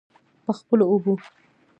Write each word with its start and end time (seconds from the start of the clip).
په 0.45 0.51
خپلو 0.59 0.83
اوبو. 0.91 1.13